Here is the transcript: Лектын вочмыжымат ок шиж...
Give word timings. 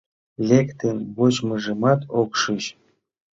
Лектын 0.49 0.97
вочмыжымат 1.15 2.01
ок 2.21 2.31
шиж... 2.41 2.65